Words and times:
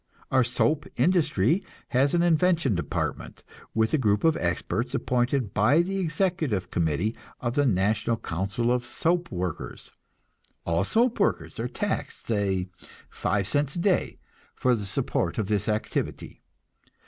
Our 0.31 0.43
soap 0.43 0.87
industry 0.97 1.63
has 1.89 2.15
an 2.15 2.23
invention 2.23 2.73
department, 2.73 3.43
with 3.75 3.93
a 3.93 3.99
group 3.99 4.23
of 4.23 4.35
experts 4.37 4.95
appointed 4.95 5.53
by 5.53 5.83
the 5.83 5.99
executive 5.99 6.71
committee 6.71 7.15
of 7.39 7.53
the 7.53 7.67
national 7.67 8.17
council 8.17 8.71
of 8.71 8.83
soap 8.83 9.29
workers. 9.31 9.91
All 10.65 10.83
soap 10.83 11.19
workers 11.19 11.59
are 11.59 11.67
taxed, 11.67 12.25
say 12.25 12.65
five 13.11 13.45
cents 13.45 13.75
a 13.75 13.79
day, 13.79 14.17
for 14.55 14.73
the 14.73 14.85
support 14.87 15.37
of 15.37 15.49
this 15.49 15.69
activity. 15.69 16.41